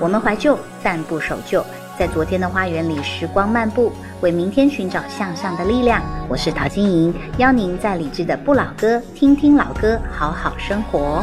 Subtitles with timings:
[0.00, 1.62] 我们怀旧，但不守旧，
[1.98, 6.00] 在昨天的花园里时光漫步，为明天寻找向上的力量。
[6.26, 11.22] 我是陶晶莹，邀您在理智的不老歌听听老歌，好好生活。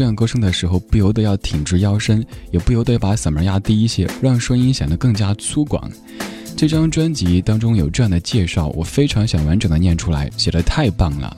[0.00, 5.78] 这样歌声的时候，不由得要挺直腰身，也不由得把嗓门压低一些，让声音显得更加粗犷。
[6.56, 11.36] 这张专辑当中有这样的介绍，我非常想完整的念出来，写的太棒了。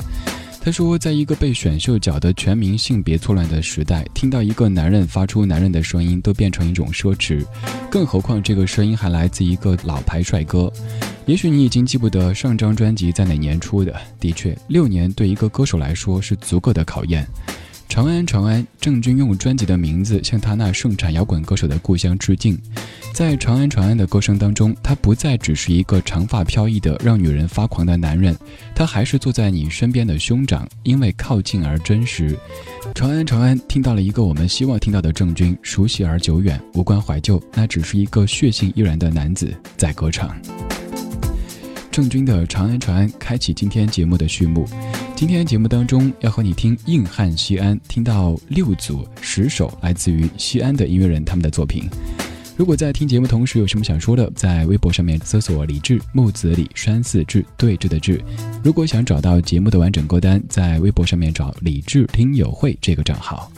[0.60, 7.44] 他说，在一个被选秀搅得全民性别错乱的时代，听到一个男人发出男人的声音都变成一种奢侈，
[7.90, 10.72] 更何况这个声音还来自一个老牌帅哥。
[11.26, 17.26] 也许你已经记不得上张专辑在哪年出的，的确，六年对一个歌手来说是足够的考验。
[17.92, 22.58] 长安，长安，郑钧用专辑的名字向他那盛产摇滚歌手的故乡致敬。
[23.12, 28.34] 在《长安，长安》的歌声当中，他不再只是一个长发飘逸的让女人发狂的男人，
[28.74, 32.34] 他还是坐在你身边的兄长，因为靠近而真实。
[32.94, 40.34] 长安，长安，听到了一个我们希望听到的郑钧，熟悉而久远，无关怀旧，那只是一个血性依然的男子在歌唱。
[41.92, 44.66] 郑钧的《长安，长安》开启今天节目的序幕。
[45.14, 51.84] 今天节目当中要和你听硬汉西安，听到六组十首来自于西安的音乐人他们的作品。
[52.56, 58.18] 如果在听节目同时有什么想说的，在微博上面搜索“李志木子李山寺志对峙的志”。
[58.64, 63.52] 如果想找到节目的完整歌单，在微博上面找“李志听友会”这个账号。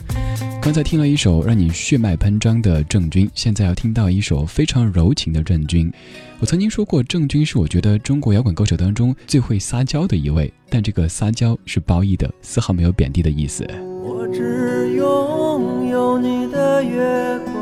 [0.65, 5.93] 刚才听了一首让你血脉喷张的郑钧，现在要听到一首非常柔情的郑钧。
[6.39, 13.63] 我曾经说过，郑钧是我觉得中国摇滚歌手当中最会撒娇的一位，但这个撒娇是褒义的，丝毫没有贬低的意思。
[14.03, 17.53] 我只拥有你的月光。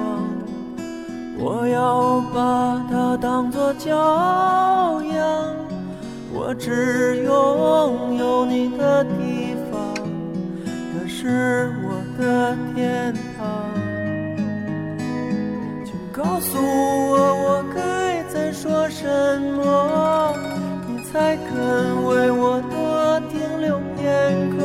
[1.38, 3.90] 我要把它当作骄
[5.14, 5.54] 阳，
[6.34, 9.94] 我只拥有你的地方，
[10.94, 13.71] 可是我的天堂。
[15.86, 17.13] 请告诉我，
[17.45, 19.07] 我该再说什
[19.42, 20.36] 么，
[20.88, 24.62] 你才肯为我多停留片刻？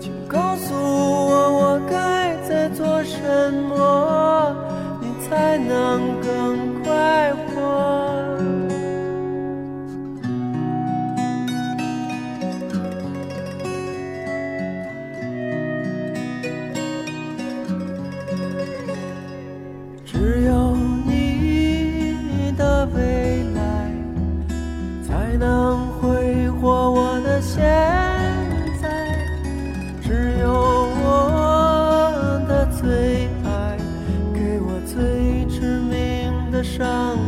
[0.00, 4.54] 请告诉我，我该再做什么？
[5.00, 7.55] 你才能更快活
[36.76, 37.25] 上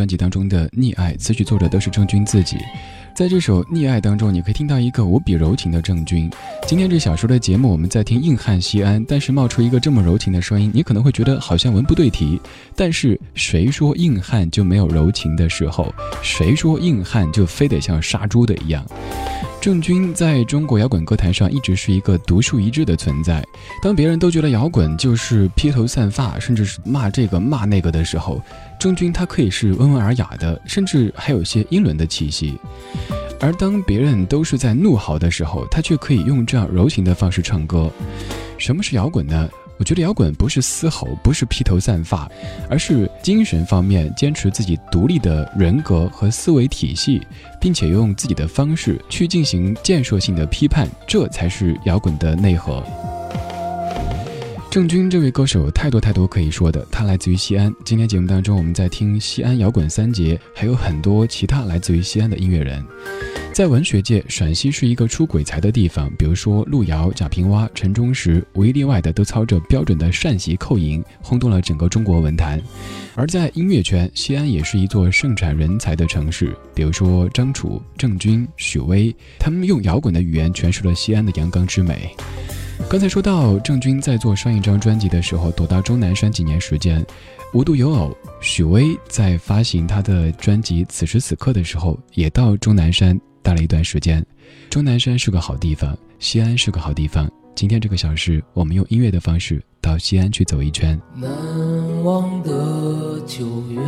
[0.00, 2.56] 专辑当中的《溺爱》，词曲作者都是郑钧自己。
[3.14, 6.30] 在这首《溺爱》当中，你可以听到一个无比柔情的郑钧。
[6.66, 12.40] 今天这小说的节目，我们在听硬汉西安，但是冒出一个这么柔情的声音，你可能会觉得好像文不对题。
[12.74, 15.92] 但是谁说硬汉就没有柔情的时候？
[16.22, 18.82] 谁说硬汉就非得像杀猪的一样？
[19.60, 23.46] 郑钧在中国摇滚歌坛上一直是一个独树一帜的存在。
[23.82, 28.40] 当别人都觉得摇滚就是披头散发，甚至是骂这个骂那个的时候，
[28.78, 32.58] 郑钧他可以是温文尔雅的，甚至还有些英伦的气息。
[33.38, 37.90] 而当别人都是在怒嚎的时候，他却可以用这样柔情的方式唱歌。
[38.56, 39.46] 什么是摇滚呢？
[39.80, 42.30] 我觉得摇滚不是嘶吼，不是披头散发，
[42.68, 47.26] 而是精神方面坚持自己独立的人格和思维体系，
[47.58, 52.84] 并且用自己的方式去进行建设性的批判，这才是摇滚的内核。
[54.70, 57.72] 郑钧这位歌手有太多太多可以说的，他来自于西安。
[57.82, 62.84] 今天节目当中，我们在听西安摇滚三杰，还有很多其他来自于西安的音乐人。
[63.52, 72.62] 在文学界，陕西是一个出鬼才的地方，比如说路遥、贾平凹、陈忠实，无一例外的都操着标准的陕西口音，轰动了整个中国文坛。
[73.14, 82.14] 而在音乐圈，西安也是一座盛产人才的城市，比如说张楚、郑钧、许巍，他们用摇滚的语言诠释了西安的阳刚之美。
[82.88, 87.04] 刚才说到郑钧在做上一张专辑的时候躲到终南山几年时间，
[87.52, 94.24] 无独有偶，许巍在发行他的专辑《此时此刻》的时候也到终南山待了一段时间。
[94.68, 97.30] 终南山是个好地方，西安是个好地方。
[97.54, 100.98] 今天这个小时，我们用音乐的方式到西安去走一圈。
[101.14, 101.30] 难
[102.04, 103.80] 忘的九月，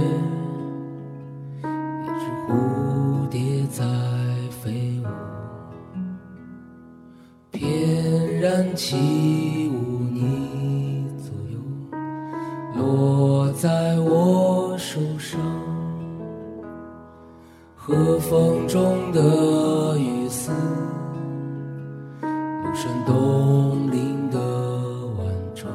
[1.63, 3.41] 一只蝴蝶
[3.71, 3.85] 在
[4.51, 5.07] 飞舞。
[7.51, 8.97] 翩然起
[9.69, 11.59] 舞，你左右
[12.75, 15.41] 落在我手上，
[17.85, 20.53] 和风中的雨丝，
[22.21, 24.39] 如山东岭的
[25.19, 25.69] 晚钟，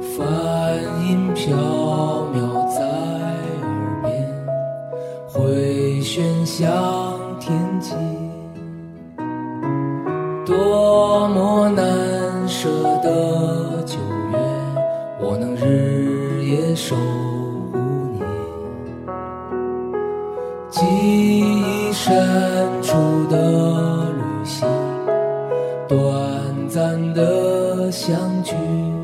[0.00, 1.52] 梵音飘
[2.32, 2.84] 渺在
[3.60, 4.46] 耳边，
[5.26, 6.72] 回旋响
[27.90, 29.01] 相聚。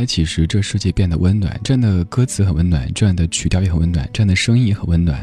[0.00, 1.60] 开启时，这世界变得温暖。
[1.62, 5.22] 这样的歌词很温暖，这样的曲调也很温暖，这样的声音也很温暖。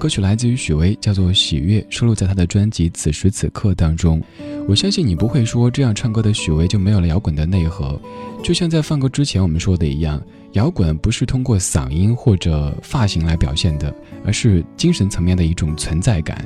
[0.00, 4.20] 歌曲来自于许巍，叫做《喜悦》，收录在他的专辑《此时此刻》当中。
[4.66, 8.00] 我相信你不会说这样唱歌的许巍就没有了摇滚的内核。
[8.42, 10.20] 就像在放歌之前我们说的一样，
[10.54, 13.94] 摇滚不是通过嗓音或者发型来表现的，
[14.26, 16.44] 而是精神层面的一种存在感。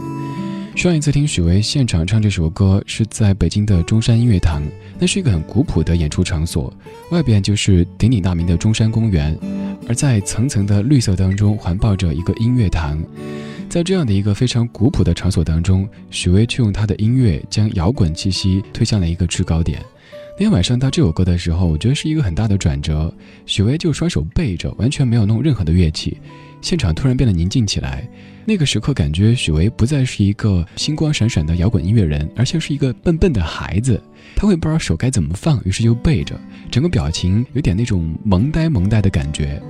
[0.75, 4.62] 上一次听许巍现场唱这首歌是在北京的中山音乐堂，
[4.99, 6.71] 那是一个很古朴的演出场所，
[7.11, 9.38] 外边就是鼎鼎大名的中山公园，
[9.88, 13.02] 而在层层的绿色当中环抱着一个音乐堂，
[13.69, 19.81] 在这样的一个非常古朴的场所当中，许巍却用他的音乐将摇滚气息推向了一个制高点。
[20.37, 23.14] 那天晚上到这首歌的时候，我觉得是一个很大的转折，
[23.47, 26.19] 许巍就双手背着，完全没有弄任何的乐器，
[26.64, 28.09] 现场突然变得宁静起来。
[28.47, 34.02] 那个时刻，感觉许巍不再是一个星光闪闪的摇滚音乐人，而像是一个笨笨的孩子。
[34.35, 36.40] 他会不知道手该怎么放，于是就背着，
[36.71, 39.62] 整个表情有点那种萌呆萌呆的感觉。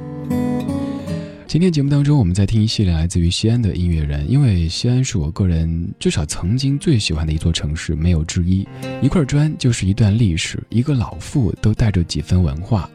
[1.48, 8.64] 今天节目当中，我们在听一系列来自于西安的音乐人，因为西安是我个人至少曾经最喜欢的一座城市，没有之一。
[9.02, 12.88] 一块砖就是一段历史，一个老妇都带着几分文化。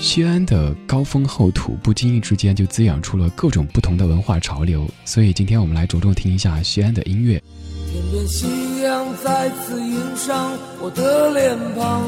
[0.00, 4.88] 西安的高风厚土，不经意之间就滋养出了各种不同的文化潮流。
[5.04, 7.42] 所以今天我们来着重听一下西安的音乐。
[7.90, 8.46] 天边夕
[8.82, 12.02] 阳再次映上我的脸庞，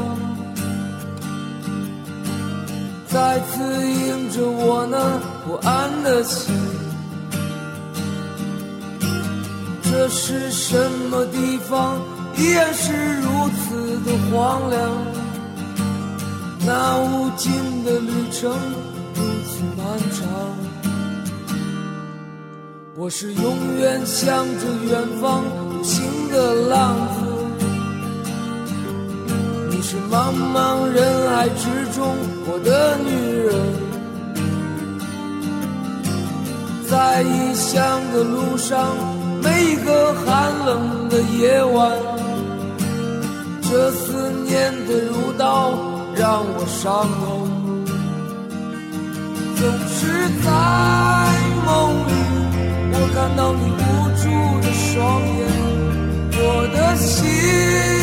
[3.06, 6.54] 再次映着我那不安的心。
[9.82, 12.00] 这是什么地方？
[12.38, 15.29] 依然是如此的荒凉。
[16.66, 17.50] 那无尽
[17.84, 18.50] 的旅程
[19.14, 20.28] 如此漫长，
[22.94, 27.22] 我是永远向着远方独行的浪子，
[29.70, 32.14] 你是茫茫人海之中
[32.46, 33.10] 我的女
[33.46, 33.56] 人。
[36.90, 38.94] 在异乡的路上，
[39.42, 41.96] 每一个寒冷的夜晚，
[43.62, 45.98] 这思念的如刀。
[46.20, 47.48] 让我伤痛，
[49.56, 49.98] 总是
[50.44, 50.48] 在
[51.64, 51.68] 梦
[52.06, 52.12] 里，
[52.92, 53.80] 我看到你无
[54.20, 54.22] 助
[54.60, 54.98] 的双
[55.38, 55.40] 眼，
[56.36, 56.38] 我
[56.74, 57.99] 的心。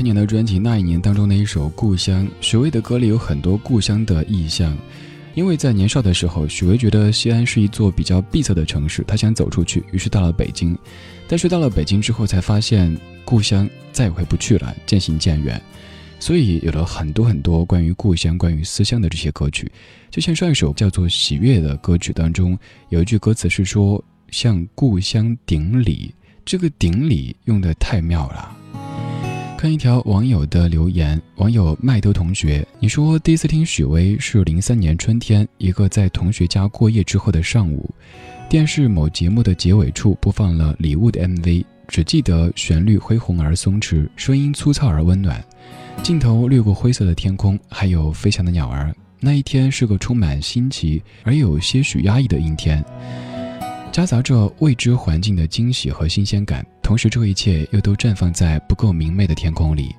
[0.00, 4.74] 千年的专辑《那一年》当中的一首《故乡》，许巍的歌里有很多故乡的意象。
[5.34, 10.74] 因为在年少的时候，许巍觉得西安是一座比较闭塞的城市，他想走出去，于是到了北京。
[11.28, 15.60] 但是到了北京之后，才发现故乡再也回不去了，渐行渐远。
[16.18, 19.70] 所以有了很多很多关于故乡、关于思乡的这些歌曲。
[20.10, 22.58] 就像上一首叫做《喜悦》的歌曲当中，
[22.88, 28.56] 有一句歌词是说：“向故乡顶礼。”这个“顶礼”用的太妙了。
[29.60, 37.94] 看一条网友的留言，网友麦兜同学，你说第一次听许巍是零三年春天，一个在同学家过夜之后的上午，
[38.48, 45.44] 电视某节目的结尾处播放了《礼物》的 MV，只记得旋律恢宏而松弛，声音粗糙而温暖，
[46.02, 48.90] 镜头掠过灰色的天空，还有飞翔的鸟儿。
[49.20, 52.82] 那一天是个充满新奇而有些许压抑的阴天。
[53.92, 59.94] 夹杂着未知环境的惊喜和新鲜感，同时这一切又都绽放在不够明媚的天空里。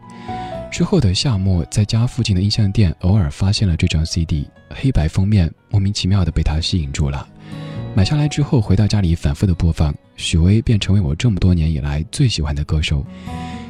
[0.71, 7.27] 之后的夏末，在家附近的音像店偶尔发现了这张 CD，黑白封面，莫名其妙的被它吸引住了。
[7.93, 13.05] 买下来之后，回到家里反复的播放，许巍便成为我这么多年以来最喜欢的歌手。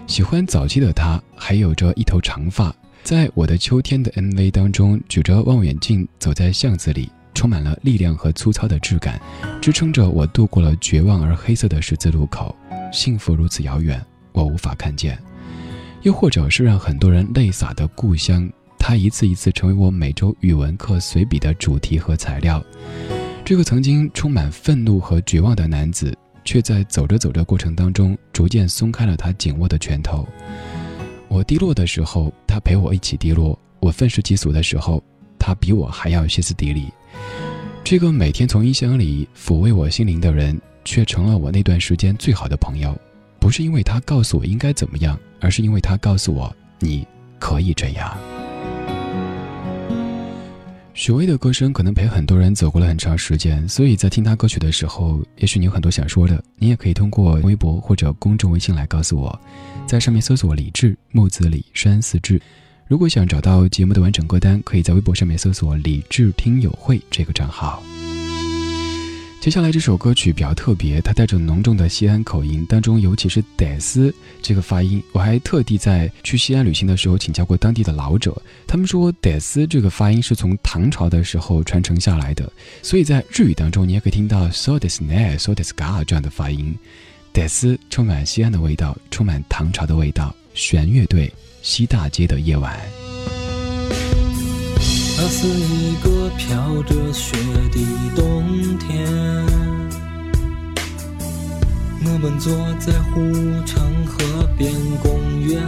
[0.05, 7.09] 喜欢早期的他，还有着一头长发，在我的秋天的 MV 当中，举着望远镜走在巷子里。
[7.33, 9.19] 充满了力量和粗糙的质感，
[9.61, 12.55] 支撑着我度过了绝望而黑色的十字路口。
[12.91, 15.17] 幸福如此遥远，我无法看见。
[16.01, 22.63] 又或者是让很多人泪洒的故乡，它一次一次成为我每周语文课随笔的主题和材料。
[23.45, 30.27] 这个曾经充满愤怒和绝望的男子，却在走着走着过程当中，逐渐松开了他紧握的拳头。
[31.27, 35.03] 我低落的时候，他陪我一起低落；我愤世嫉俗的时候，
[35.39, 36.91] 他比我还要歇斯底里。
[37.83, 42.97] 这个每天从音箱里抚慰我心灵的人，却成了我那段时间最好的朋友。
[43.37, 47.05] 不是因为他告诉我应该怎么样，而是因为他告诉我你
[47.37, 48.17] 可以这样。
[50.93, 59.37] 许巍的歌声可能陪很多人走过了很长时间，所以在听他歌曲的时候，也许你有很多想说的，你也可以通过微博或者公众微信来告诉我，
[59.85, 62.39] 在上面搜索“李志木子李山四志”。
[62.91, 67.81] 如果想找到节目的完整歌单，可以在微博上面搜索“李智听友会”这个账号。
[69.39, 78.35] 接下来这首歌曲比较特别，它带着浓重的西安口音，当中尤其是“得斯”这个发音，我还特地在去西安旅行的时候请教过当地的老者，
[78.67, 82.51] 他们说“得斯”这个发音是从唐朝的时候传承下来的，
[82.81, 86.77] 所以在日语当中你也可以听到 “so des ne so des ga” 这样的发音。
[87.31, 90.35] 得斯充满西安的味道，充满唐朝的味道。
[90.53, 91.31] 弦乐队。
[91.63, 92.75] 西大街的夜晚，
[95.15, 97.37] 那是一个飘着雪
[97.71, 97.79] 的
[98.15, 99.07] 冬天，
[102.03, 103.21] 我们坐在护
[103.65, 105.63] 城河边公园，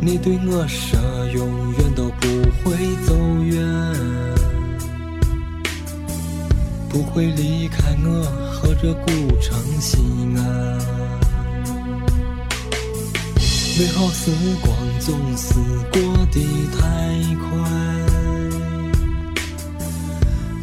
[0.00, 0.98] 你对我说
[1.34, 2.28] 永远都不
[2.62, 3.12] 会走
[3.42, 3.66] 远，
[6.88, 9.98] 不会离开我和这古城西
[10.36, 10.97] 安。
[13.78, 15.54] 美好时光总是
[15.92, 16.40] 过得
[16.76, 16.82] 太
[17.38, 17.48] 快，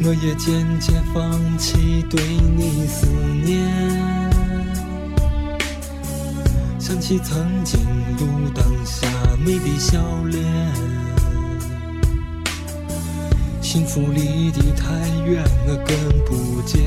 [0.04, 2.20] 我也渐渐放弃对
[2.54, 3.06] 你思
[3.42, 3.56] 念。
[6.78, 7.80] 想起曾经
[8.18, 9.08] 路灯下
[9.42, 10.44] 你的笑脸，
[13.62, 14.92] 幸福离得太
[15.24, 16.82] 远，我跟不见。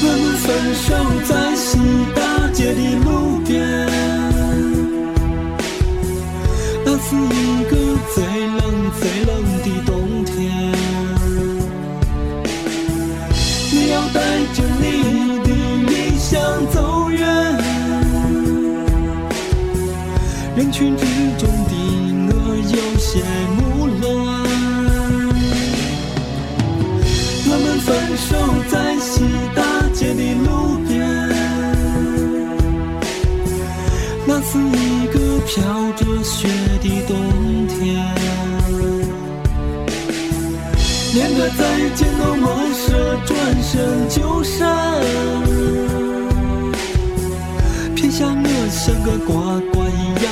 [0.00, 0.86] 我们分手
[1.24, 1.76] 在西
[2.14, 2.18] 大
[2.52, 3.06] 街的路
[3.44, 3.56] 边，
[6.84, 7.72] 那是一个
[8.14, 8.16] 最
[8.56, 8.60] 冷
[8.98, 9.30] 最冷
[9.64, 9.88] 的冬
[10.24, 10.32] 天。
[13.72, 14.16] 你要带
[14.54, 14.82] 着你
[15.42, 15.46] 的
[15.90, 16.30] 理想
[16.72, 16.76] 走
[17.10, 17.18] 远，
[20.56, 21.02] 人群之
[21.38, 21.72] 中的
[22.30, 23.10] 我有些
[23.56, 23.60] 陌
[41.88, 42.92] 个再见都莫说，
[43.24, 44.68] 转身就闪，
[47.94, 49.32] 撇下我像个瓜
[49.72, 50.26] 瓜一样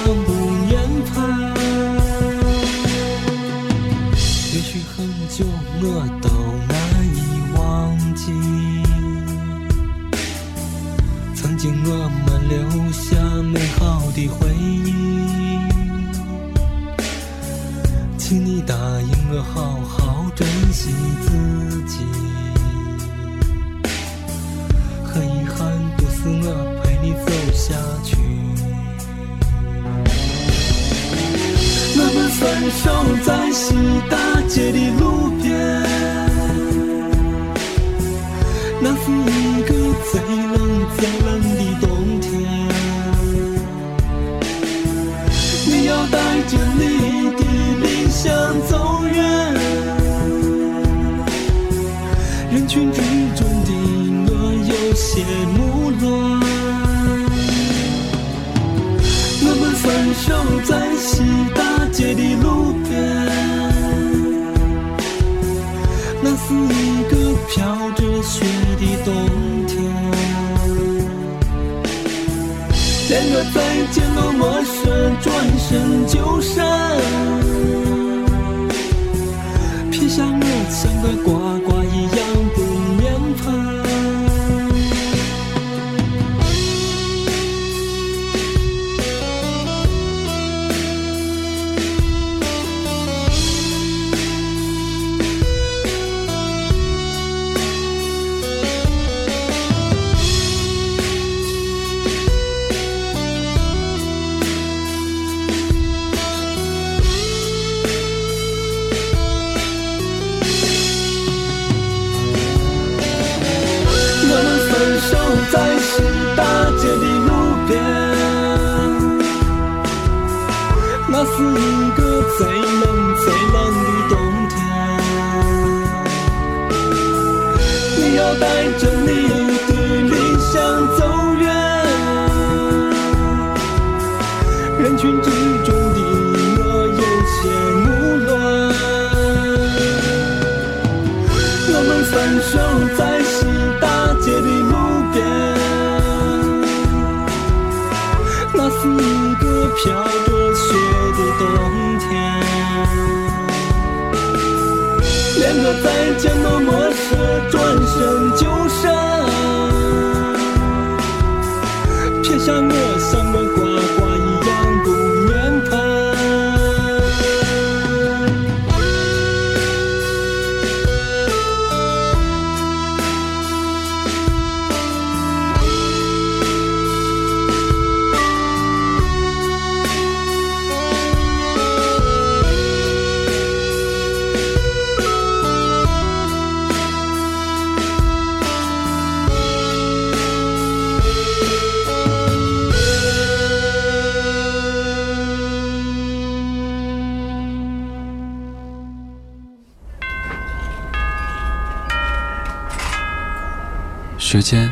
[204.29, 204.69] 时间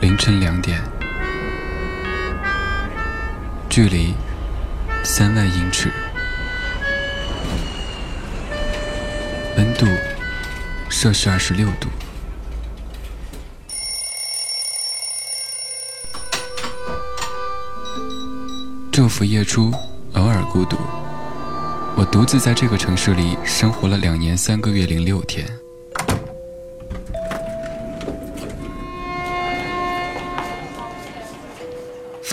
[0.00, 0.80] 凌晨两点，
[3.68, 4.14] 距离
[5.02, 5.90] 三万英尺，
[9.56, 9.86] 温度
[10.88, 11.88] 摄氏二十六度。
[18.92, 19.72] 昼伏夜出，
[20.12, 20.76] 偶尔孤独。
[21.96, 25.44] 我独自在这个城市里生活了两年三个月零六天。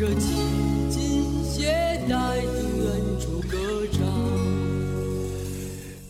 [0.00, 0.34] 或者紧
[0.88, 2.46] 紧携带远
[3.20, 3.58] 处歌
[3.92, 4.00] 唱。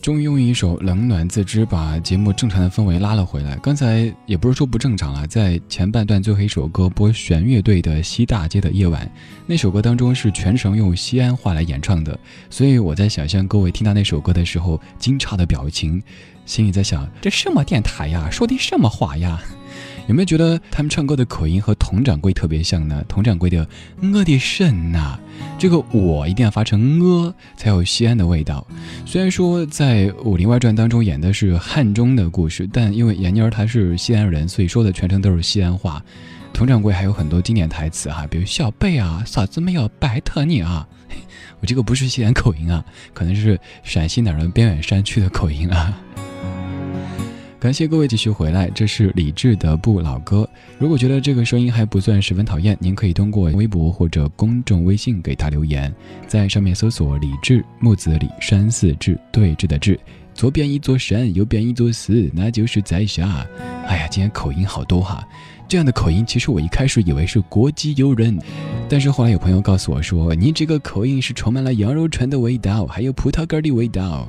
[0.01, 3.57] 终于用一首《冷暖自知》把节目正常的氛围拉了回来。
[3.57, 9.05] 刚才也不是说不正常了，在前半段最后一首歌播弦乐队的《西大街的夜晚》，
[9.45, 12.17] 那首歌当中是全程用西安话来演唱的，
[12.49, 16.01] 所以我在想象各位听到那首歌的时候惊诧的表情，
[16.45, 19.37] 心里在想：这什么电台呀，说的什么话呀？
[20.11, 23.01] 有没有觉得他们唱歌的口音和佟掌柜特别像呢？
[23.07, 23.65] 佟掌柜的
[24.13, 25.17] “我的神呐”，
[25.57, 28.67] 这个“我”一定要发成“呃”，才有西安的味道。
[29.05, 36.03] 虽然说在《武林外传》当中演的是汉中的故事，但因为闫妮儿她是西安人，所以说的全程都是西安话。
[36.51, 40.85] 佟掌柜还有很多经典台词哈，比如“小贝啊，嫂子没有白疼你啊”，
[41.61, 42.83] 我这个不是西安口音啊，
[43.13, 45.97] 可能是陕西哪儿的边远山区的口音啊。
[47.61, 50.49] 感谢各位继续回来，这是李志的不老歌。
[50.79, 55.93] 如果觉得这个声音还不算十分讨厌，您可以通过微博或者公众微信给他留言，
[56.25, 59.97] 在上面搜索“李志木子李山寺志对峙的志”，
[60.33, 63.45] 左边一座山，右边一座寺，那就是在下。
[63.85, 65.23] 哎呀，今天口音好多哈！
[65.67, 68.35] 这样的口音，其实我一开始以为是国际友人，
[68.89, 74.27] 但是后来有朋友告诉我说，你这个口音是充满了羊肉串的味道，还有葡萄干的味道。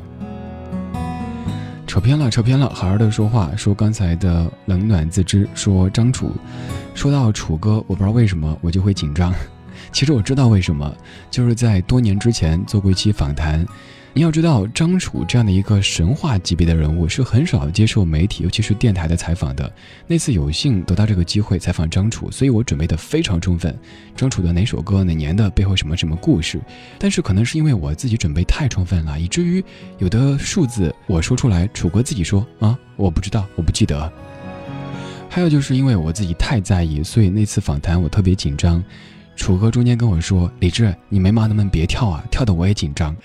[1.93, 3.55] 扯偏了，扯偏了，好好的说话。
[3.55, 5.47] 说刚才的冷暖自知。
[5.55, 6.35] 说张楚，
[6.95, 9.31] 说到楚哥，我不知道为什么我就会紧张。
[9.93, 10.91] 其实我知道为什么，
[11.31, 13.63] 就是在多年之前做过一期访谈。
[14.15, 19.73] 你要知道，张楚这样的一个神话级别的人物是很少接受媒体，尤其是电台的采访的。
[20.07, 23.75] 那次有幸得到这个机会采访张楚，所以我准备的非常充分。
[24.15, 26.61] 张楚的哪首歌、哪年的、背后什么什么故事？
[26.99, 29.65] 但是可能是因为我自己准备太充分了，以至于
[29.97, 34.13] 有的数字我说出来，楚哥自己说啊，我不知道，我不记得。
[35.31, 38.85] 还有就是因为我自己太在意，所以那次访谈我特别紧张。
[39.35, 42.23] 楚哥中间跟我说：“李志，你眉毛能不能别跳啊？
[42.31, 43.17] 跳的我也紧张。”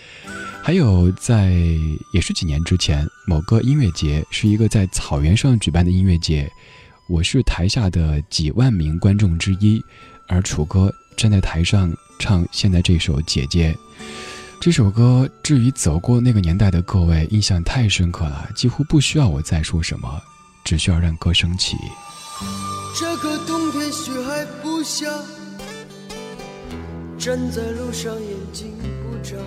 [0.67, 1.53] 还有，在
[2.11, 6.51] 也是几年之前，某个音乐节是一个在草原上举办的音乐节，
[7.07, 9.81] 我是台下的几万名观众之一，
[10.27, 11.89] 而楚哥站在台上
[12.19, 13.71] 唱现在这首《姐姐》。
[14.59, 20.21] 这首歌，至于走过那个年代的各位，印象太深刻了，几乎不需要我再说什么，
[20.65, 21.77] 只需要让歌声起。
[22.99, 25.05] 这个冬天雪还不下，
[27.17, 29.37] 站在路上眼睛不眨。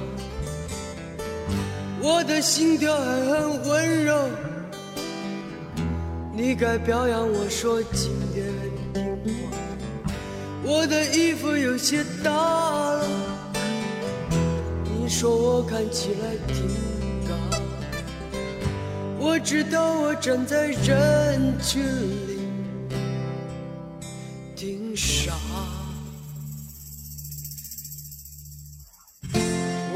[2.02, 4.28] 我的心跳还很温柔，
[6.32, 8.46] 你该表扬我说今天
[8.94, 9.58] 很听话。
[10.64, 13.06] 我的衣服有些大了，
[14.84, 16.68] 你说我看起来挺
[17.28, 17.34] 嘎。
[19.18, 22.38] 我知道我站在人群里
[24.56, 25.34] 挺傻。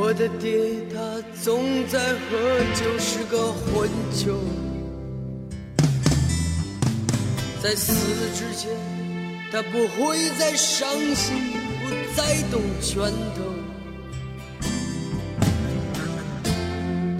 [0.06, 0.52] 我的爹
[0.92, 1.00] 他
[1.42, 2.36] 总在喝
[2.74, 4.38] 酒，是个混球。
[7.62, 7.94] 在死
[8.34, 8.70] 之前，
[9.50, 11.34] 他不会再伤心，
[11.80, 13.40] 不再动拳头。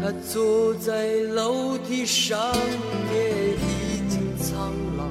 [0.03, 2.39] 他坐在楼梯上，
[3.15, 5.07] 也已经苍老，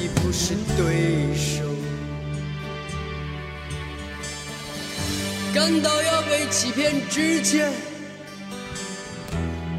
[0.00, 1.69] 已不是对手。
[5.52, 7.72] 感到要被欺骗之前，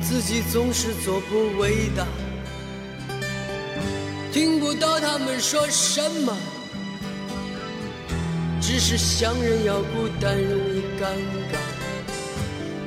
[0.01, 2.05] 自己总是做不伟大。
[4.34, 6.36] 听不到他们说什么，
[8.61, 11.05] 只是想人要孤单容易尴
[11.51, 11.57] 尬。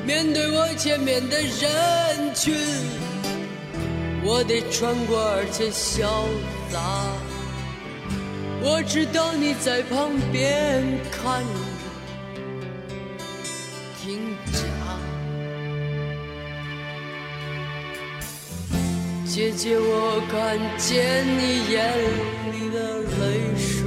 [0.06, 2.54] 面对我前面的人群，
[4.22, 6.04] 我得穿过而且潇
[6.70, 6.80] 洒。
[8.62, 11.42] 我知道你在旁边看。
[19.34, 21.92] 姐姐，我看见你眼
[22.52, 23.82] 里的泪水。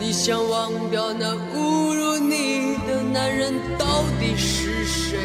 [0.00, 5.16] 你想忘掉那侮辱你的男人到底是谁？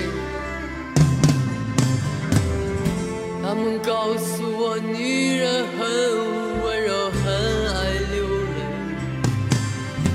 [3.42, 5.82] 他们告诉我，女人很
[6.64, 7.26] 温柔，很
[7.74, 8.24] 爱流
[8.54, 8.62] 泪，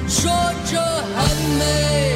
[0.07, 0.31] 说
[0.71, 0.81] 着
[1.17, 1.19] 很
[1.59, 2.14] 美。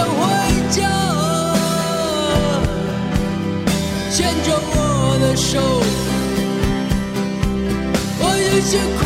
[0.00, 0.20] 想回
[0.70, 0.80] 家，
[4.10, 5.60] 牵着我的手，
[8.18, 9.00] 我有些困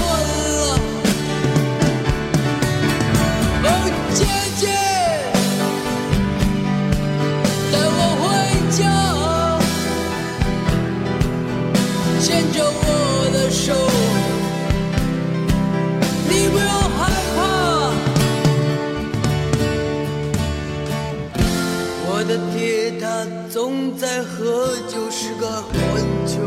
[24.24, 26.40] 喝酒是个混球，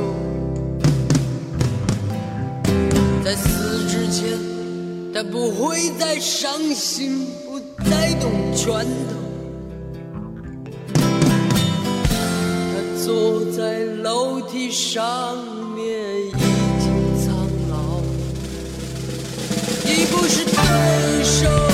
[3.23, 4.38] 在死之前，
[5.13, 7.59] 他不会再伤心，不
[7.89, 9.15] 再动拳头。
[10.93, 12.73] 他
[13.05, 15.38] 坐在楼梯上
[15.75, 15.86] 面，
[16.28, 16.32] 已
[16.80, 16.91] 经
[17.25, 17.36] 苍
[17.69, 18.01] 老，
[19.86, 21.66] 已不是对手。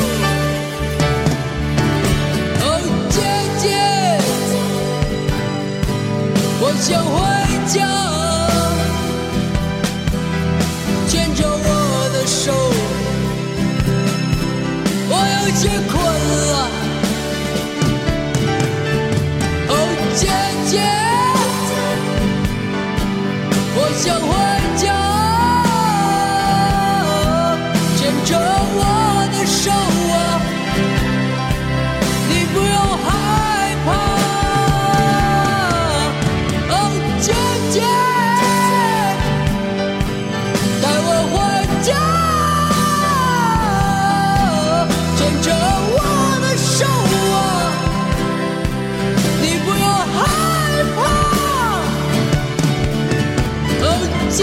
[6.83, 7.42] 想回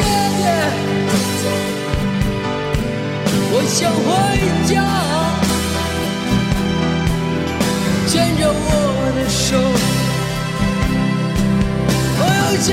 [0.01, 0.43] 爹爹，
[3.53, 4.09] 我想回
[4.67, 4.75] 家，
[8.07, 8.65] 牵着我
[9.17, 9.49] 的手，
[12.19, 12.67] 我有些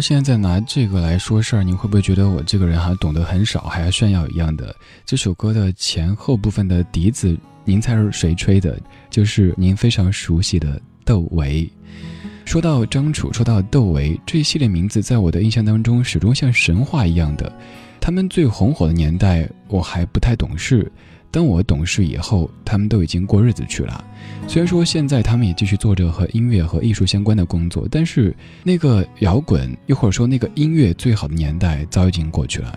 [0.00, 4.74] 现在拿这个来说事儿，你会不会觉得我这个人还懂得很少，还要炫耀一样的？
[5.04, 8.80] 这首歌的前后部分的笛子，您猜是谁吹的？
[9.10, 11.70] 就是您非常熟悉的窦唯。
[12.44, 17.52] 说到张楚，说到窦唯，这一系列名字在我的印象当中始终像神话一样的。
[18.00, 20.90] 他们最红火的年代，我还不太懂事。
[21.30, 24.04] 当我懂事以后，他们都已经过日子去了。
[24.48, 32.76] 虽然说现在他们也继续做着和音乐和艺术相关的工作，但是那个摇滚，又或者说那个音乐最好的年代，早已经过去了。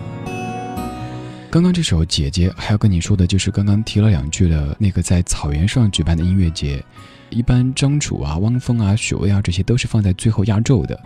[1.50, 6.84] 刚刚这首《姐姐》，还要跟你说的就是刚刚提了两句的那个在草原上举办的音乐节。
[7.30, 11.00] 一般张楚啊、汪峰啊、许巍啊，这些都是放在最后压轴的。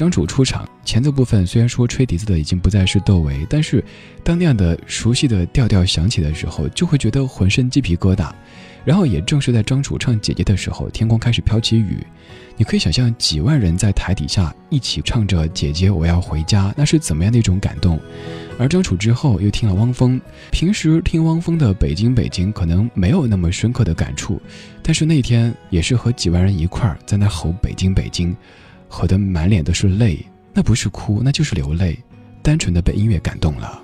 [0.00, 3.84] 张楚出场，前奏部分虽然说吹笛子的已经不再是窦唯，但是
[4.24, 8.32] 当那样的熟悉的调调响起的时候，就会觉得浑身鸡皮疙瘩。
[8.82, 11.98] 然后也正是在张楚唱《姐姐》的时候，天空开始飘起雨，
[12.56, 18.00] 你可以想象几万人在台底下一起唱着《姐姐我要回家》，那是怎么样的一种感动。
[18.58, 20.18] 而张楚之后又听了汪峰，
[20.50, 24.40] 平时听汪峰的《北京北京》可能没有那么深刻的感触，
[24.82, 28.32] 但是那天也是和几万人一块儿在那吼《北京北京》。
[28.90, 30.18] 吼得满脸都是泪，
[30.52, 31.96] 那不是哭，那就是流泪，
[32.42, 33.80] 单纯的被音乐感动了。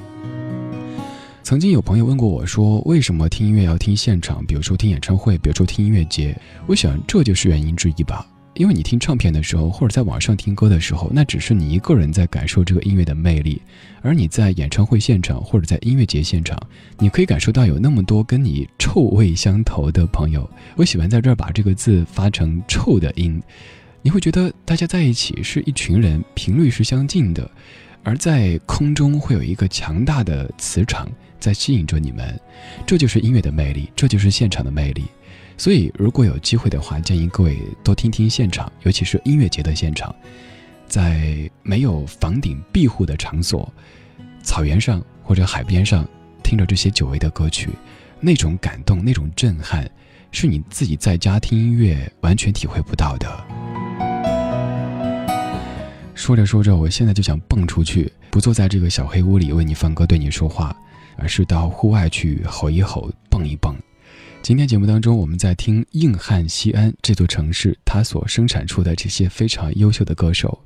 [1.43, 4.45] 曾经有朋友问过我说，为什么听音乐要听现场？
[4.45, 6.37] 比如说听演唱会，比如说听音乐节。
[6.67, 8.27] 我想这就是原因之一吧。
[8.55, 13.61] 因为你听唱片的时候，或者在网上听歌的时候，那只是你一个人在感受这个音乐的魅力；
[14.01, 16.59] 而你在演唱会现场或者在音乐节现场，
[16.99, 20.49] 你可以感受到有那么多跟你臭味相投的朋友。
[20.75, 23.41] 我喜欢在这儿把这个字发成“臭”的音。
[24.07, 27.51] 你会觉得大家在一起是一群人，频率是相近的，
[28.05, 32.41] 而在空中会有一个强大的磁场在吸引着你们，
[32.87, 35.07] 这就是音乐的魅力，这就是现场的魅力。
[35.57, 40.15] 所以，如果有机会的话，建议各位多听听现场，尤其是音乐节的现场，
[40.87, 43.69] 在没有房顶庇护的场所，
[44.41, 46.07] 草原上或者海边上，
[46.45, 47.71] 听着这些久违的歌曲，
[48.21, 49.91] 那种感动，那种震撼，
[50.31, 53.45] 是你自己在家听音乐完全体会不到的。
[56.17, 60.75] 说着说着，我现在就想蹦出去，不坐在这个小黑屋里为你放歌、对你说话，
[61.19, 63.77] 而是到户外去吼一吼、蹦一蹦。
[64.43, 70.59] 今天节目当中，我们在听硬汉西安这座城市，它所生产出的这些非常优秀的歌手，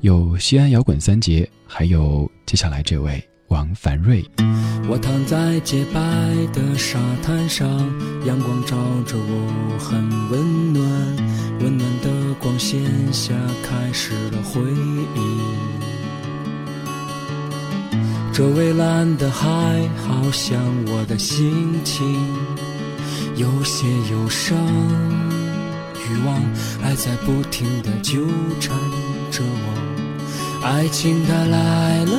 [0.00, 3.22] 有西安摇滚三杰，还有接下来这位。
[3.48, 4.22] 王凡瑞，
[4.90, 6.00] 我躺在洁白
[6.52, 7.66] 的沙滩上，
[8.26, 8.76] 阳光照
[9.06, 10.84] 着我，很温暖。
[11.60, 11.90] 温暖
[12.40, 12.80] 光线
[13.12, 15.40] 下，开始了回忆。
[18.32, 19.48] 这蔚蓝的海，
[20.06, 22.06] 好像我的心情，
[23.34, 24.56] 有些忧伤。
[26.10, 26.40] 欲望
[26.80, 28.24] 还在不停地纠
[28.60, 28.78] 缠
[29.30, 32.16] 着我，爱情它来了。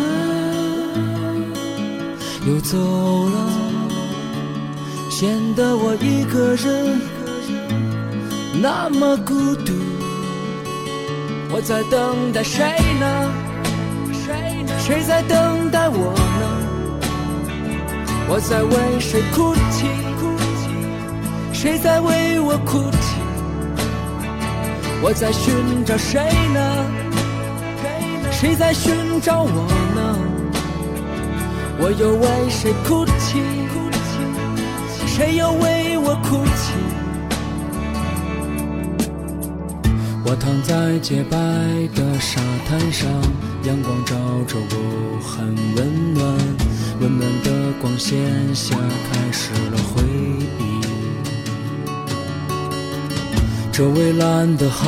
[2.48, 2.78] 又走
[3.30, 3.50] 了，
[5.10, 7.02] 显得我一个人
[8.62, 9.74] 那么孤独。
[11.52, 12.64] 我在等待谁
[13.00, 13.34] 呢？
[14.78, 16.46] 谁在等待我呢？
[18.28, 19.88] 我在为谁哭泣？
[21.52, 23.20] 谁在为我哭泣？
[25.02, 26.22] 我在寻找谁
[26.54, 26.86] 呢？
[28.32, 30.18] 谁在寻找我呢？
[31.80, 33.42] 我又为谁哭泣？
[35.08, 36.46] 谁又为我哭
[40.32, 41.38] 我躺在洁白
[41.96, 43.10] 的沙滩上，
[43.64, 44.16] 阳光照
[44.48, 46.24] 着我，很温暖。
[47.02, 48.20] 温暖的光线
[48.54, 50.04] 下，开始了回
[50.60, 50.62] 忆。
[53.72, 54.86] 这蔚蓝的海，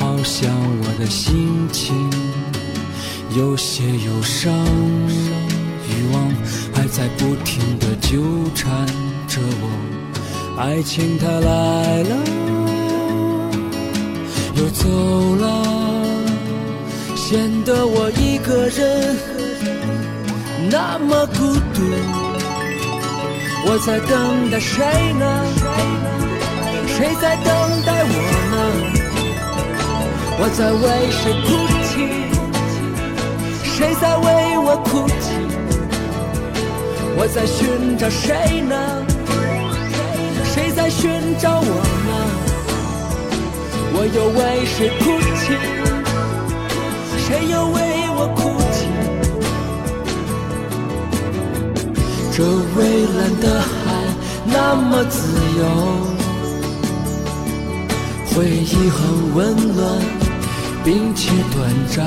[0.00, 1.94] 好像我的心情，
[3.36, 4.52] 有些忧伤，
[5.86, 6.28] 欲望
[6.74, 8.20] 还在不停地纠
[8.52, 8.84] 缠
[9.28, 9.70] 着我。
[10.58, 12.16] 爱情它来了，
[14.54, 14.88] 又走
[15.36, 15.44] 了，
[17.16, 19.16] 显得我一个人
[20.70, 21.80] 那么孤独。
[23.64, 24.84] 我在等待谁
[25.14, 25.24] 呢？
[26.86, 27.46] 谁在等
[27.86, 28.14] 待我
[28.52, 28.54] 呢？
[30.38, 31.48] 我在为谁哭
[31.88, 31.90] 泣？
[33.64, 34.26] 谁在为
[34.58, 35.24] 我哭泣？
[37.16, 38.74] 我在寻找谁呢？
[40.44, 41.64] 谁在寻找我
[42.08, 42.12] 呢？
[44.04, 45.04] 我又为谁哭
[45.38, 45.54] 泣？
[47.24, 47.78] 谁又为
[48.16, 48.40] 我哭
[48.72, 48.90] 泣？
[52.32, 52.42] 这
[52.74, 52.76] 蔚
[53.14, 53.70] 蓝的海
[54.44, 55.14] 那么自
[55.56, 55.62] 由。
[58.34, 59.00] 回忆很
[59.36, 59.80] 温暖，
[60.82, 62.04] 并且短暂。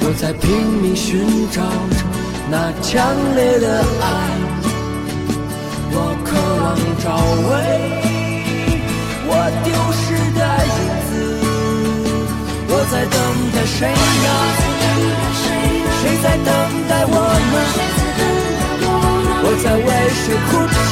[0.00, 0.48] 我在拼
[0.80, 2.02] 命寻找着
[2.50, 4.04] 那强烈的爱，
[5.92, 6.32] 我渴
[6.64, 6.74] 望
[7.04, 7.04] 找
[7.44, 8.05] 回
[9.64, 11.10] 丢失的影子。
[12.68, 13.16] 我在等
[13.52, 14.28] 待谁呢？
[16.00, 16.48] 谁在等
[16.88, 17.14] 待我
[17.52, 17.56] 呢？
[19.42, 20.90] 我在为谁哭泣？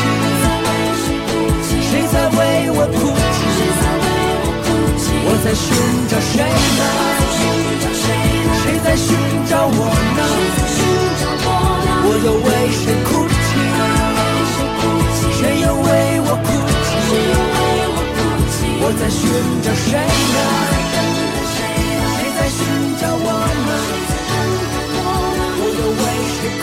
[1.91, 2.39] 谁在为
[2.71, 2.97] 我哭
[3.35, 3.39] 泣？
[5.27, 5.67] 我在寻
[6.09, 6.33] 找谁
[6.79, 6.83] 呢？
[8.63, 9.07] 谁在寻
[9.49, 9.73] 找我
[10.17, 10.21] 呢？
[12.07, 13.33] 我又为谁哭泣？
[15.39, 15.87] 谁又为
[16.27, 16.64] 我哭泣？
[18.87, 19.25] 我在寻
[19.63, 20.39] 找谁呢？
[21.57, 21.59] 谁
[22.37, 22.61] 在寻
[23.01, 23.33] 找我
[23.65, 23.73] 呢？
[25.57, 26.05] 我又为
[26.37, 26.63] 谁哭？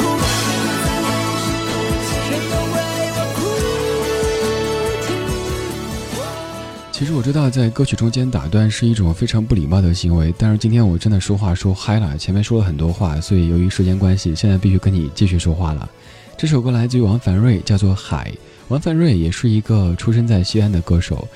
[6.91, 15.89] 其实我知道，在歌曲中间打断是一种非常不礼貌的行为，但是今天我真的说话说嗨了，前面说了很多话，所以由于时间关系，现在必须跟你继续说话了。
[16.37, 18.31] 这首歌来自于王凡瑞，叫做《海》。
[18.67, 21.27] 王凡瑞也是一个出生在西安的歌手。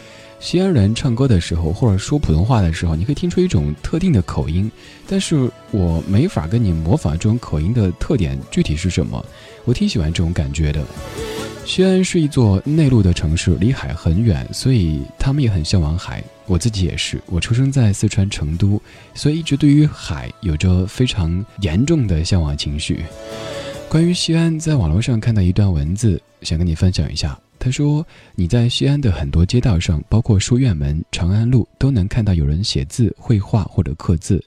[0.46, 4.72] 西安人唱歌的时候，或者说普通话的时候，你可以听出一种特定的口音，
[5.08, 9.26] 但是我没法跟你模仿这种口音的特点具体是什么。
[9.64, 10.86] 我挺喜欢这种感觉的。
[11.66, 16.24] 西安是一座内陆的城市，离海很远，所以他们也很向往海。
[16.46, 18.80] 我自己也是，我出生在四川成都，
[19.16, 23.04] 所以一直对于海有着非常严重的向往情绪。
[23.90, 27.36] 关于西安，在网络上看到一段文字，想跟你分享一下。
[27.66, 28.06] 他说
[28.38, 34.40] ：“你在西安的很多街道上，包括书院门、长安路，都能看到有人写字、绘画或者刻字。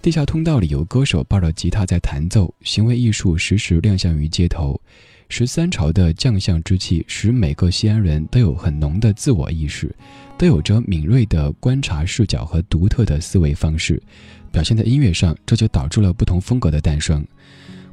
[0.00, 4.80] 地下通道里有歌手抱着吉他在弹奏，行为艺术时时亮相于街头。”
[5.28, 9.94] 十三朝的将相之气，使每个西安人都有很浓的自我意识，
[10.38, 14.02] 都有着敏锐的观察视角和独特的思维方式，
[14.50, 17.22] 表现在音乐上，这就导致了不同风格的诞生。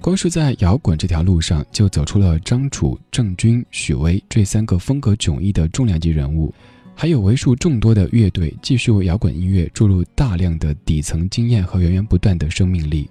[0.03, 6.53] 光是在摇滚这条路上，就走出了张楚、郑钧、许巍这三个风格迥异的重量级人物，
[6.93, 13.09] 还有为数众多的乐队，继续为摇滚音乐注入大量的底层经验和源源不断的生命力。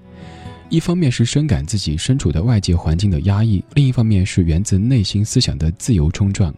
[0.68, 6.55] 一方面是深感自己身处的外界环境的压抑，另一方面是源自内心思想的自由冲撞。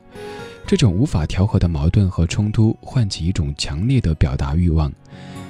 [0.66, 4.92] 这种无法调和的矛盾和冲突，唤起一种强烈的表达欲望。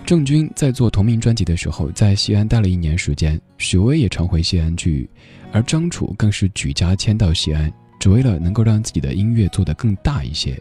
[0.06, 5.08] 郑钧在做同名专辑的时候，在西安待了一年时间，许巍也常回西安去，
[5.50, 10.60] 而张楚更是举家迁到西安，只为了能够让自己的音乐做得更大一些。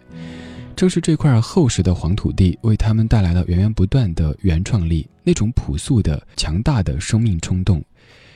[0.78, 7.84] 正是这块厚实的黄土地，为他们带来了源源不断的原创力，那种朴素的、强大的生命冲动。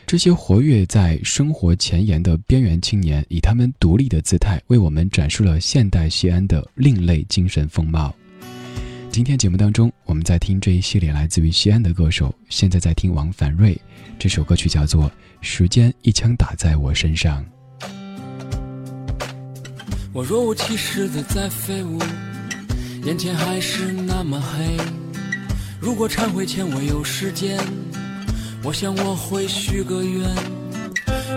[0.06, 8.14] 这些活跃在生活前沿的边缘青年，以他们独立的姿态，为我们展示了现代西安的另类精神风貌。
[9.10, 13.80] 今天节目当中，我们在听这一系列来自于西安的歌手，现在在听王凡瑞，
[14.20, 15.06] 这首歌曲叫做
[15.42, 17.44] 《时间一枪打在我身上》。
[20.14, 22.00] 我若无其事的在飞舞，
[23.06, 24.78] 眼前还是那么黑。
[25.80, 27.58] 如果忏悔前我有时间，
[28.64, 30.24] 我想我会许个愿，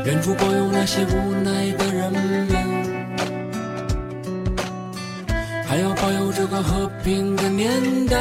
[0.05, 2.70] 愿主保佑那些无奈的人们，
[5.71, 7.71] 还要保佑这个和平的年
[8.07, 8.19] 代。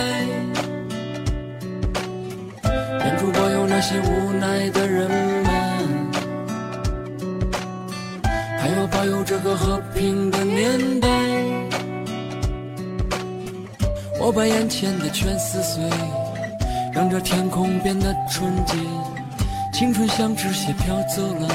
[2.64, 5.50] 愿主保佑那些无奈的人们，
[8.60, 11.10] 还要保佑这个和平的年代。
[14.20, 15.82] 我把眼前的全撕碎，
[16.94, 18.76] 让这天空变得纯洁。
[19.74, 21.48] 青春像纸屑飘走了，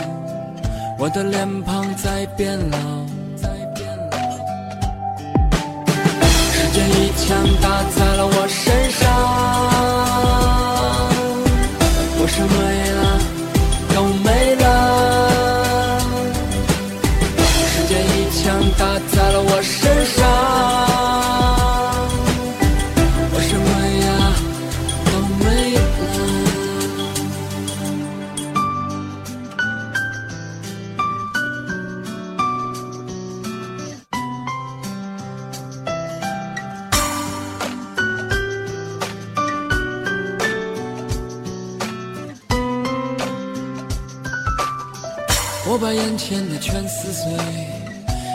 [0.99, 2.79] 我的脸庞在变老。
[7.27, 9.74] 枪打在了我身上，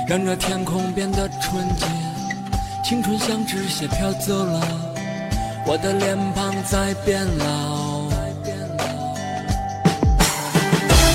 [0.09, 1.85] 让这天空变得纯洁。
[2.83, 4.59] 青春像纸屑飘走了，
[5.67, 8.09] 我的脸庞在变老。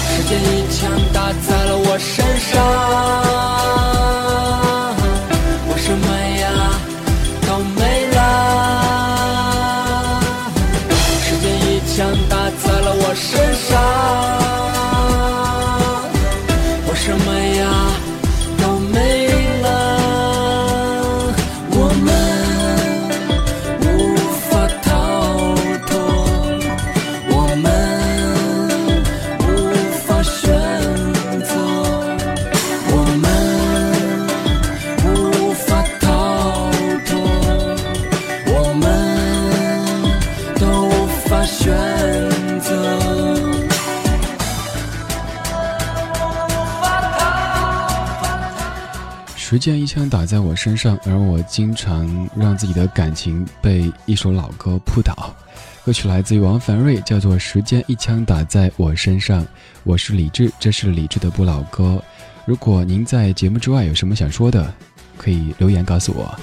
[0.06, 2.54] 时间一枪打在了我身上，
[49.54, 55.32] 时间一枪打在我身上，而我经常让自己的感情被一首老歌扑倒。
[55.84, 59.44] 歌曲来自于王凡瑞，叫做《时间一枪打在我身上》。
[59.84, 62.02] 我是李志，这是李志的不老歌。
[62.44, 64.74] 如果您在节目之外有什么想说的，
[65.16, 66.36] 可以留言告诉我。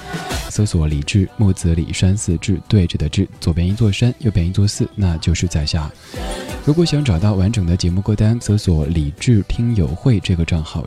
[0.48, 5.90] 搜索李志，木子李山寺志，对着的志，左边一座山，右边一座寺，那就是在下。
[6.64, 10.86] 如果想找到完整的节目歌单，搜索李志听友会这个账号。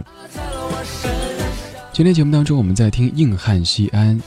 [1.95, 4.21] 今天节目当中，我们在听硬汉西安。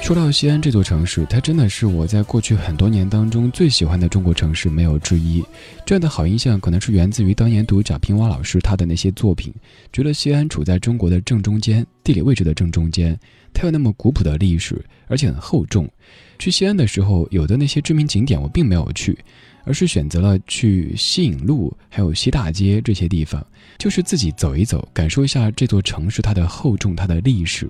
[0.00, 5.44] 说到西安这座城市，它真的是我在过去很多年当中最喜欢的中国城市，没有之一。
[5.84, 9.52] 这样的好印象可能是源自于当年读贾平凹老师他的那些作品，
[9.92, 13.14] 觉得西安处在中国的正中间，地理位置的正中间，
[13.52, 15.86] 它有那么古朴的历史，而且很厚重。
[16.38, 19.18] 去西安的时候，有的那些知名景点我并没有去，
[19.64, 23.44] 而是选择了去西影路，还有西大街这些地方，
[23.78, 27.68] 就是自己走一走，感受一下这座城市它的厚重、它的历史。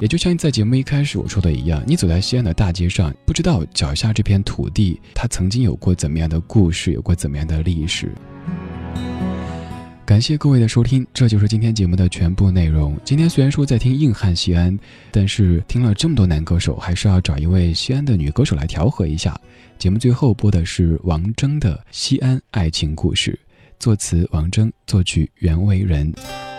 [0.00, 8.10] 也就像在节目一开始我说的一样，你走在西安的大街上，不知道脚下这片土地它曾经有过怎么样的故事，有过怎么样的历史。
[10.06, 12.98] 感谢各位的收听，这就是今天节目的全部内容。
[13.04, 14.76] 今天虽然说在听硬汉西安，
[15.12, 19.38] 但是听了这么多男歌手，还是要找一位西安的女歌手来调和一下。
[19.80, 23.32] 节目最后播的是王铮的《西安爱情故事》，
[23.78, 26.12] 作词王铮，作曲袁惟仁。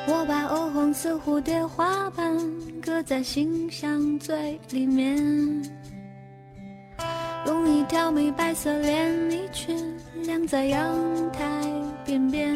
[0.07, 2.35] 我把鹅黄色蝴蝶花瓣
[2.81, 5.15] 搁在心香最里面，
[7.45, 9.77] 用一条米白色连衣裙
[10.23, 10.91] 晾在阳
[11.31, 11.61] 台
[12.03, 12.55] 边边。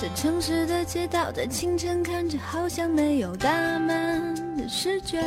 [0.00, 5.22] 这城市的街道在清晨看着好像没有打满的试卷，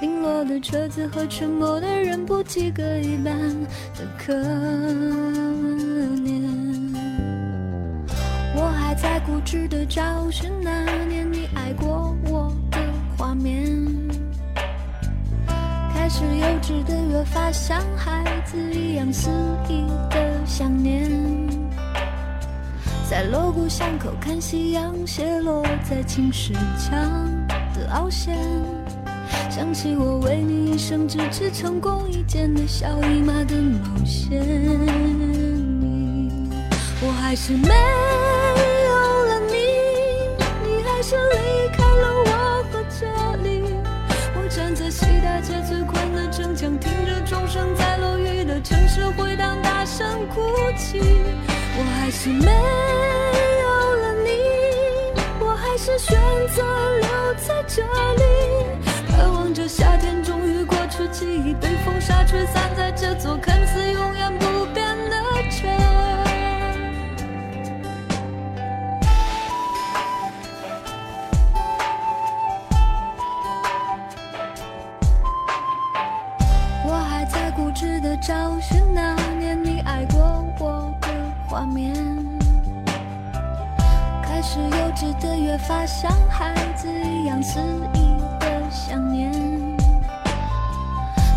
[0.00, 3.36] 零落的车子和沉默的人不及格一般
[3.94, 4.32] 的可
[6.22, 6.46] 怜。
[8.58, 12.78] 我还在固执的找寻那年你爱过我的
[13.16, 13.66] 画面，
[15.92, 19.30] 开始幼稚的越发像孩子一样肆
[19.68, 21.10] 意的想念，
[23.10, 26.94] 在锣鼓巷口看夕阳斜落在青石墙
[27.74, 28.38] 的凹陷，
[29.56, 34.38] 想起我为你一生只织成功一件的小姨妈的冒险。
[37.00, 37.68] 我还是没
[38.84, 38.92] 有
[39.24, 39.56] 了你，
[40.62, 43.06] 你还是离开了我和这
[43.42, 43.62] 里？
[44.34, 50.42] 我站在西大街最宽的城墙，听着钟声在落雨的城市回荡，大声哭
[50.76, 51.00] 泣。
[51.00, 52.52] 我还是没
[53.62, 54.28] 有了你，
[55.40, 56.14] 我还是选
[56.54, 56.62] 择
[56.98, 58.22] 留在这里，
[59.46, 65.16] 望着夏天终于过去，记忆被风沙吹散在这座看似永远不变的
[65.48, 65.70] 城。
[78.22, 81.08] 找寻那年你爱过我的
[81.46, 81.94] 画面，
[84.24, 87.60] 开始幼稚的越发像孩子一样肆
[87.94, 88.05] 意
[88.88, 89.32] 想念，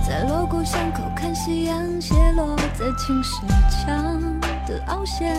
[0.07, 4.21] 在锣鼓巷口看夕阳斜落在青石墙
[4.67, 5.35] 的凹陷，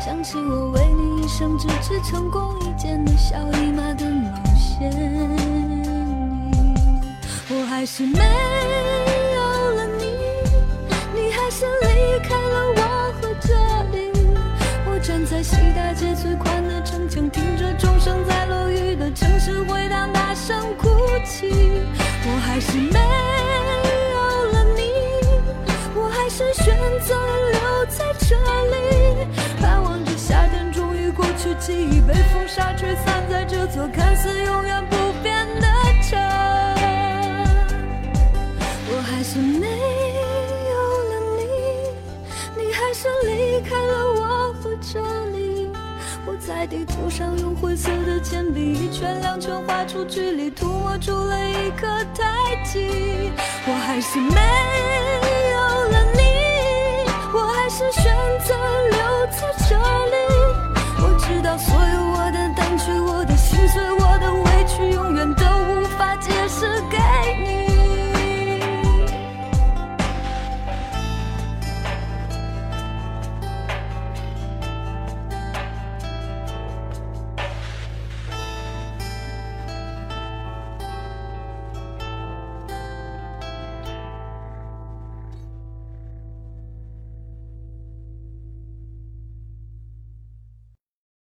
[0.00, 4.90] 想起我为你一生只织成功一件的小姨妈的毛线，
[7.50, 8.18] 我还是没
[9.36, 9.40] 有
[9.76, 10.06] 了你，
[11.14, 11.46] 你还。
[11.48, 13.54] 是离开了我和这
[13.96, 14.12] 里，
[14.84, 19.85] 我站在西大街最宽的城墙，听着钟声在落雨的城市回，
[20.46, 20.88] 声哭
[21.24, 21.50] 泣。
[22.24, 23.00] 我还是没
[24.12, 24.16] 有
[24.52, 24.80] 了你，
[25.96, 27.16] 我还是选择
[27.50, 28.36] 留在这
[28.70, 29.26] 里，
[29.60, 35.05] 盼望着夏天终于过去，记忆被风沙吹散在这座看似永远不
[46.46, 52.24] 在地图上用灰色的铅笔一圈两圈画出距离，涂抹出了一颗胎
[52.64, 53.32] 记。
[53.66, 54.40] 我还是没
[55.50, 55.58] 有
[55.90, 56.22] 了你，
[57.34, 58.54] 我还是选择
[58.90, 60.14] 留在这里。
[61.02, 63.95] 我知道所有我的胆怯，我的心碎。